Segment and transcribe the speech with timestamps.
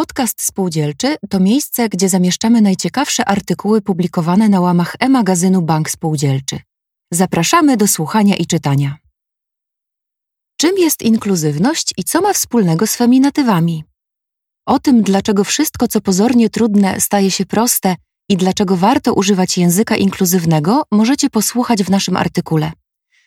[0.00, 6.60] Podcast Spółdzielczy to miejsce, gdzie zamieszczamy najciekawsze artykuły publikowane na łamach e-magazynu Bank Spółdzielczy.
[7.10, 8.96] Zapraszamy do słuchania i czytania.
[10.56, 13.84] Czym jest inkluzywność i co ma wspólnego z feminatywami?
[14.66, 17.96] O tym, dlaczego wszystko, co pozornie trudne, staje się proste
[18.28, 22.72] i dlaczego warto używać języka inkluzywnego, możecie posłuchać w naszym artykule.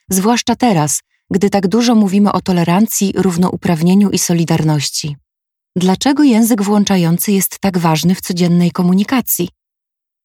[0.10, 1.02] Zwłaszcza teraz,
[1.32, 5.23] gdy tak dużo mówimy o tolerancji, równouprawnieniu i solidarności.
[5.76, 9.50] Dlaczego język włączający jest tak ważny w codziennej komunikacji?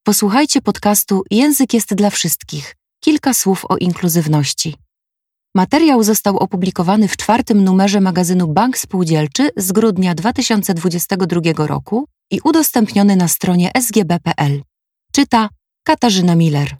[0.04, 2.76] Posłuchajcie podcastu Język jest dla wszystkich.
[3.04, 4.76] Kilka słów o inkluzywności.
[5.54, 13.16] Materiał został opublikowany w czwartym numerze magazynu Bank Spółdzielczy z grudnia 2022 roku i udostępniony
[13.16, 14.62] na stronie sgb.pl.
[15.12, 15.48] Czyta
[15.82, 16.76] Katarzyna Miller.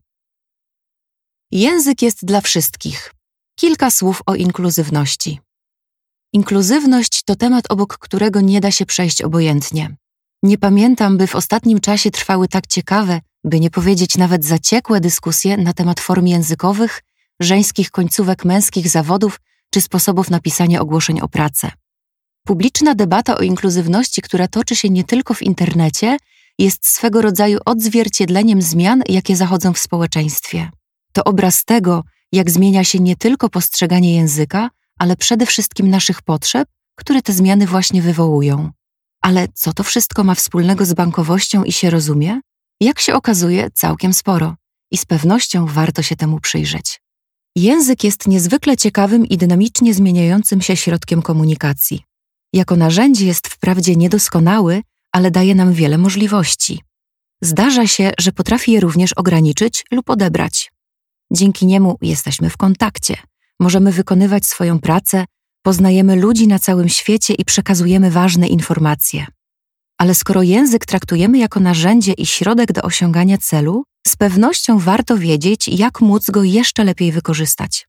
[1.51, 3.15] Język jest dla wszystkich.
[3.61, 5.41] Kilka słów o inkluzywności.
[6.33, 9.97] Inkluzywność to temat, obok którego nie da się przejść obojętnie.
[10.43, 15.57] Nie pamiętam, by w ostatnim czasie trwały tak ciekawe, by nie powiedzieć nawet zaciekłe dyskusje
[15.57, 17.03] na temat form językowych,
[17.41, 21.71] żeńskich końcówek męskich zawodów czy sposobów napisania ogłoszeń o pracę.
[22.47, 26.17] Publiczna debata o inkluzywności, która toczy się nie tylko w internecie,
[26.59, 30.71] jest swego rodzaju odzwierciedleniem zmian, jakie zachodzą w społeczeństwie.
[31.13, 36.69] To obraz tego, jak zmienia się nie tylko postrzeganie języka, ale przede wszystkim naszych potrzeb,
[36.95, 38.71] które te zmiany właśnie wywołują.
[39.23, 42.41] Ale co to wszystko ma wspólnego z bankowością i się rozumie?
[42.81, 44.57] Jak się okazuje, całkiem sporo
[44.91, 47.01] i z pewnością warto się temu przyjrzeć.
[47.57, 52.03] Język jest niezwykle ciekawym i dynamicznie zmieniającym się środkiem komunikacji.
[52.53, 54.83] Jako narzędzie jest wprawdzie niedoskonały,
[55.13, 56.81] ale daje nam wiele możliwości.
[57.43, 60.73] Zdarza się, że potrafi je również ograniczyć lub odebrać.
[61.33, 63.17] Dzięki niemu jesteśmy w kontakcie,
[63.61, 65.25] możemy wykonywać swoją pracę,
[65.63, 69.27] poznajemy ludzi na całym świecie i przekazujemy ważne informacje.
[69.99, 75.69] Ale skoro język traktujemy jako narzędzie i środek do osiągania celu, z pewnością warto wiedzieć,
[75.69, 77.89] jak móc go jeszcze lepiej wykorzystać.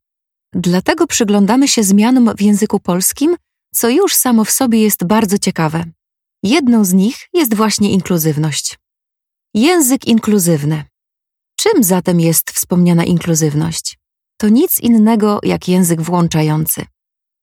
[0.54, 3.36] Dlatego przyglądamy się zmianom w języku polskim,
[3.76, 5.84] co już samo w sobie jest bardzo ciekawe.
[6.44, 8.78] Jedną z nich jest właśnie inkluzywność.
[9.54, 10.84] Język inkluzywny.
[11.60, 13.99] Czym zatem jest wspomniana inkluzywność?
[14.42, 16.86] To nic innego jak język włączający.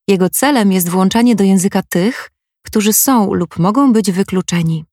[0.09, 2.31] Jego celem jest włączanie do języka tych,
[2.67, 4.85] którzy są lub mogą być wykluczeni.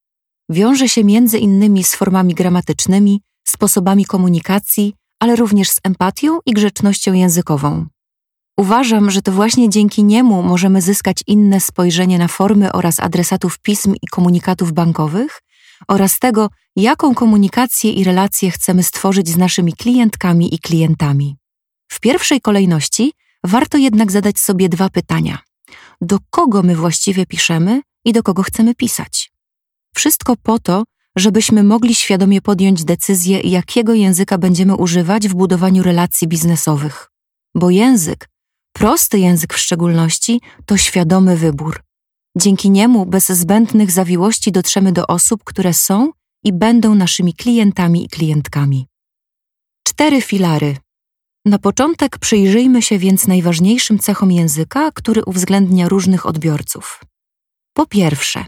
[0.50, 7.14] Wiąże się między innymi z formami gramatycznymi, sposobami komunikacji, ale również z empatią i grzecznością
[7.14, 7.86] językową.
[8.58, 13.94] Uważam, że to właśnie dzięki niemu możemy zyskać inne spojrzenie na formy oraz adresatów pism
[14.02, 15.42] i komunikatów bankowych
[15.88, 21.43] oraz tego, jaką komunikację i relacje chcemy stworzyć z naszymi klientkami i klientami.
[21.94, 25.40] W pierwszej kolejności warto jednak zadać sobie dwa pytania:
[26.02, 29.32] do kogo my właściwie piszemy i do kogo chcemy pisać?
[29.96, 30.84] Wszystko po to,
[31.16, 37.10] żebyśmy mogli świadomie podjąć decyzję, jakiego języka będziemy używać w budowaniu relacji biznesowych.
[37.56, 38.30] Bo język,
[38.72, 41.84] prosty język w szczególności, to świadomy wybór.
[42.38, 46.12] Dzięki niemu bez zbędnych zawiłości dotrzemy do osób, które są
[46.44, 48.88] i będą naszymi klientami i klientkami.
[49.88, 50.83] Cztery filary.
[51.46, 57.02] Na początek przyjrzyjmy się więc najważniejszym cechom języka, który uwzględnia różnych odbiorców.
[57.74, 58.46] Po pierwsze,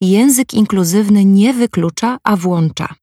[0.00, 2.94] język inkluzywny nie wyklucza, a włącza.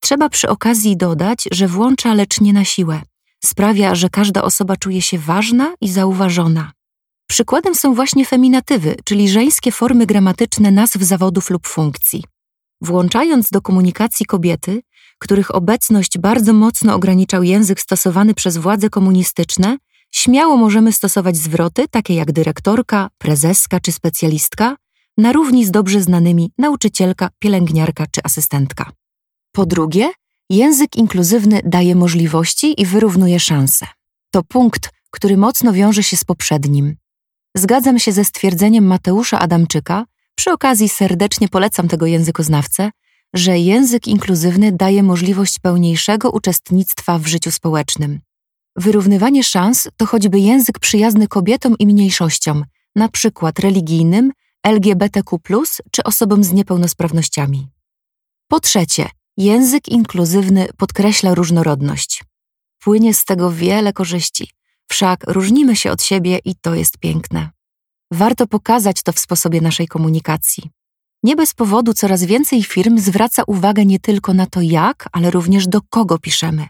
[0.00, 3.02] Trzeba przy okazji dodać, że włącza, lecz nie na siłę.
[3.44, 6.72] Sprawia, że każda osoba czuje się ważna i zauważona.
[7.28, 12.24] Przykładem są właśnie feminatywy, czyli żeńskie formy gramatyczne nazw zawodów lub funkcji.
[12.80, 14.80] Włączając do komunikacji kobiety,
[15.18, 19.78] których obecność bardzo mocno ograniczał język stosowany przez władze komunistyczne,
[20.14, 24.76] śmiało możemy stosować zwroty takie jak dyrektorka, prezeska czy specjalistka,
[25.18, 28.92] na równi z dobrze znanymi nauczycielka, pielęgniarka czy asystentka.
[29.52, 30.10] Po drugie,
[30.50, 33.86] język inkluzywny daje możliwości i wyrównuje szanse.
[34.30, 36.96] To punkt, który mocno wiąże się z poprzednim.
[37.56, 40.04] Zgadzam się ze stwierdzeniem Mateusza Adamczyka,
[40.34, 42.90] przy okazji serdecznie polecam tego językoznawcę,
[43.34, 48.20] że język inkluzywny daje możliwość pełniejszego uczestnictwa w życiu społecznym.
[48.76, 52.64] Wyrównywanie szans to choćby język przyjazny kobietom i mniejszościom,
[52.96, 54.32] na przykład religijnym,
[54.66, 55.38] LGBTQ,
[55.90, 57.68] czy osobom z niepełnosprawnościami.
[58.48, 62.24] Po trzecie, język inkluzywny podkreśla różnorodność.
[62.78, 64.50] Płynie z tego wiele korzyści,
[64.90, 67.50] wszak różnimy się od siebie i to jest piękne.
[68.12, 70.70] Warto pokazać to w sposobie naszej komunikacji.
[71.24, 75.66] Nie bez powodu coraz więcej firm zwraca uwagę nie tylko na to jak, ale również
[75.66, 76.66] do kogo piszemy.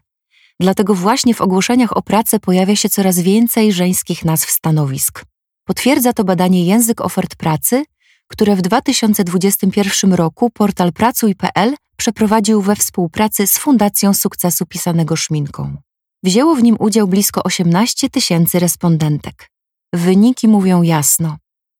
[0.60, 5.24] Dlatego właśnie w ogłoszeniach o pracę pojawia się coraz więcej żeńskich nazw stanowisk.
[5.64, 7.84] Potwierdza to badanie Język ofert pracy,
[8.28, 15.76] które w 2021 roku portal Pracuj.pl przeprowadził we współpracy z Fundacją Sukcesu Pisanego Szminką.
[16.22, 19.50] Wzięło w nim udział blisko 18 tysięcy respondentek.
[19.92, 21.36] Wyniki mówią jasno.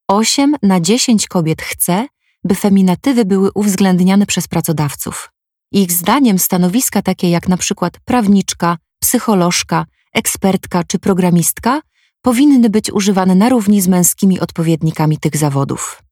[0.09, 2.07] 8 na 10 kobiet chce,
[2.45, 5.31] by feminatywy były uwzględniane przez pracodawców.
[5.73, 11.81] Ich zdaniem stanowiska takie jak przykład prawniczka, psycholożka, ekspertka czy programistka
[12.23, 16.03] powinny być używane na równi z męskimi odpowiednikami tych zawodów.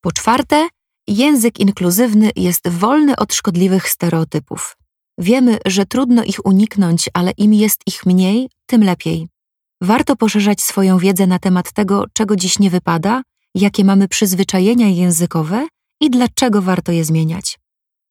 [0.00, 0.68] Po czwarte,
[1.08, 4.76] język inkluzywny jest wolny od szkodliwych stereotypów.
[5.18, 9.28] Wiemy, że trudno ich uniknąć, ale im jest ich mniej, tym lepiej.
[9.80, 13.22] Warto poszerzać swoją wiedzę na temat tego, czego dziś nie wypada,
[13.60, 15.68] jakie mamy przyzwyczajenia językowe
[16.00, 17.58] i dlaczego warto je zmieniać.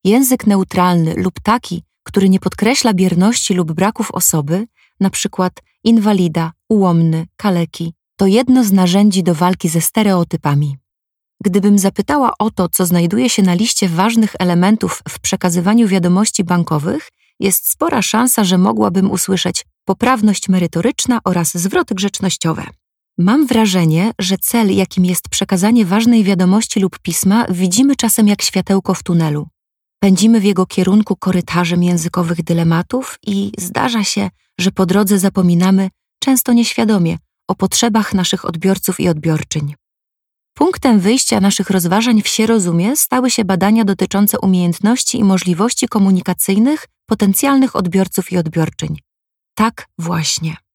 [0.03, 4.67] Język neutralny lub taki, który nie podkreśla bierności lub braków osoby,
[5.09, 5.53] przykład
[5.83, 10.77] inwalida, ułomny, kaleki, to jedno z narzędzi do walki ze stereotypami.
[11.43, 17.09] Gdybym zapytała o to, co znajduje się na liście ważnych elementów w przekazywaniu wiadomości bankowych,
[17.39, 22.63] jest spora szansa, że mogłabym usłyszeć poprawność merytoryczna oraz zwroty grzecznościowe.
[23.19, 28.93] Mam wrażenie, że cel, jakim jest przekazanie ważnej wiadomości lub pisma, widzimy czasem jak światełko
[28.93, 29.47] w tunelu.
[29.99, 34.29] Pędzimy w jego kierunku korytarzem językowych dylematów i zdarza się,
[34.59, 37.17] że po drodze zapominamy, często nieświadomie,
[37.47, 39.75] o potrzebach naszych odbiorców i odbiorczyń.
[40.53, 47.75] Punktem wyjścia naszych rozważań w Sierozumie stały się badania dotyczące umiejętności i możliwości komunikacyjnych potencjalnych
[47.75, 48.97] odbiorców i odbiorczyń.
[49.55, 50.66] Tak właśnie.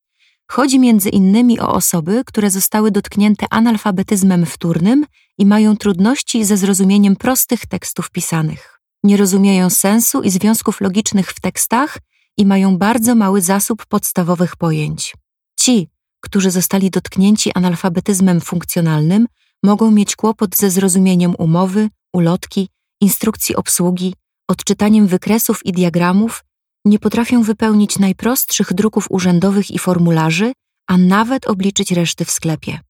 [0.52, 5.06] Chodzi między innymi o osoby, które zostały dotknięte analfabetyzmem wtórnym
[5.38, 8.80] i mają trudności ze zrozumieniem prostych tekstów pisanych.
[9.04, 11.98] Nie rozumieją sensu i związków logicznych w tekstach
[12.36, 15.14] i mają bardzo mały zasób podstawowych pojęć.
[15.60, 15.88] Ci,
[16.20, 19.26] którzy zostali dotknięci analfabetyzmem funkcjonalnym,
[19.62, 22.68] mogą mieć kłopot ze zrozumieniem umowy, ulotki,
[23.00, 24.14] instrukcji obsługi,
[24.48, 26.44] odczytaniem wykresów i diagramów,
[26.84, 30.52] nie potrafią wypełnić najprostszych druków urzędowych i formularzy,
[30.86, 32.80] a nawet obliczyć reszty w sklepie.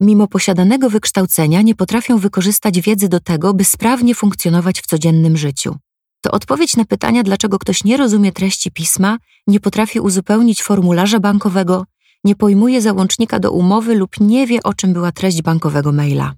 [0.00, 5.76] Mimo posiadanego wykształcenia nie potrafią wykorzystać wiedzy do tego, by sprawnie funkcjonować w codziennym życiu.
[6.20, 11.84] To odpowiedź na pytania, dlaczego ktoś nie rozumie treści pisma, nie potrafi uzupełnić formularza bankowego,
[12.24, 16.34] nie pojmuje załącznika do umowy lub nie wie, o czym była treść bankowego maila.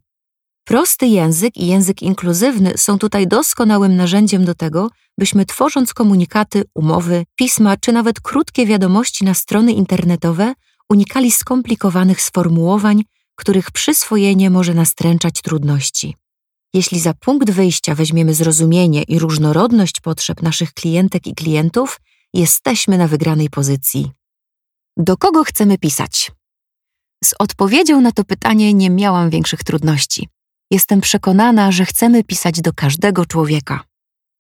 [0.65, 4.89] Prosty język i język inkluzywny są tutaj doskonałym narzędziem do tego,
[5.19, 10.55] byśmy tworząc komunikaty, umowy, pisma czy nawet krótkie wiadomości na strony internetowe
[10.89, 13.03] unikali skomplikowanych sformułowań,
[13.35, 16.17] których przyswojenie może nastręczać trudności.
[16.75, 22.01] Jeśli za punkt wyjścia weźmiemy zrozumienie i różnorodność potrzeb naszych klientek i klientów,
[22.35, 24.11] jesteśmy na wygranej pozycji.
[24.97, 26.33] Do kogo chcemy pisać?
[27.25, 30.29] Z odpowiedzią na to pytanie nie miałam większych trudności.
[30.73, 33.85] Jestem przekonana, że chcemy pisać do każdego człowieka.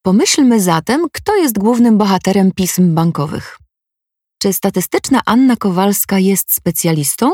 [0.03, 3.59] Pomyślmy zatem, kto jest głównym bohaterem pism bankowych.
[4.43, 7.33] Czy statystyczna Anna Kowalska jest specjalistą?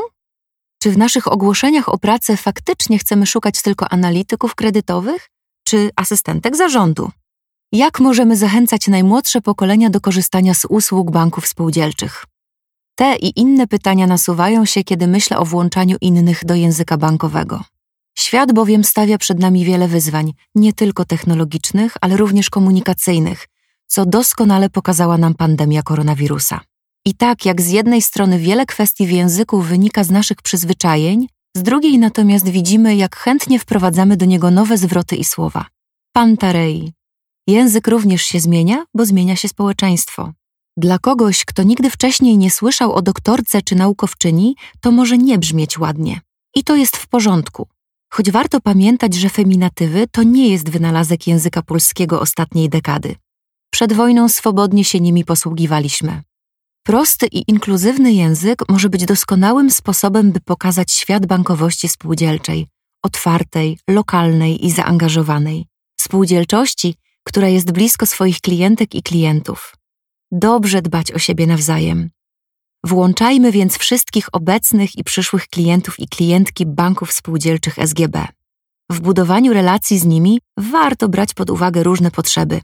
[0.81, 5.29] Czy w naszych ogłoszeniach o pracę faktycznie chcemy szukać tylko analityków kredytowych
[5.67, 7.11] czy asystentek zarządu?
[7.71, 12.25] Jak możemy zachęcać najmłodsze pokolenia do korzystania z usług banków spółdzielczych?
[12.95, 17.63] Te i inne pytania nasuwają się, kiedy myślę o włączaniu innych do języka bankowego.
[18.19, 23.47] Świat bowiem stawia przed nami wiele wyzwań, nie tylko technologicznych, ale również komunikacyjnych,
[23.87, 26.61] co doskonale pokazała nam pandemia koronawirusa.
[27.05, 31.63] I tak jak z jednej strony wiele kwestii w języku wynika z naszych przyzwyczajeń, z
[31.63, 35.65] drugiej natomiast widzimy, jak chętnie wprowadzamy do niego nowe zwroty i słowa.
[36.13, 36.93] Pantarei.
[37.47, 40.33] Język również się zmienia, bo zmienia się społeczeństwo.
[40.77, 45.79] Dla kogoś, kto nigdy wcześniej nie słyszał o doktorce czy naukowczyni, to może nie brzmieć
[45.79, 46.21] ładnie.
[46.55, 47.67] I to jest w porządku.
[48.09, 53.15] Choć warto pamiętać, że feminatywy to nie jest wynalazek języka polskiego ostatniej dekady.
[53.71, 56.21] Przed wojną swobodnie się nimi posługiwaliśmy.
[56.83, 62.67] Prosty i inkluzywny język może być doskonałym sposobem, by pokazać świat bankowości spółdzielczej,
[63.03, 65.65] otwartej, lokalnej i zaangażowanej,
[65.99, 69.75] spółdzielczości, która jest blisko swoich klientek i klientów.
[70.31, 72.09] Dobrze dbać o siebie nawzajem.
[72.83, 78.27] Włączajmy więc wszystkich obecnych i przyszłych klientów i klientki banków spółdzielczych SGB.
[78.91, 82.61] W budowaniu relacji z nimi warto brać pod uwagę różne potrzeby.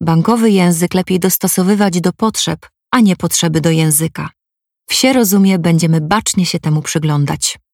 [0.00, 4.30] Bankowy język lepiej dostosowywać do potrzeb, a nie potrzeby do języka.
[4.88, 7.58] Wsie rozumie, będziemy bacznie się temu przyglądać.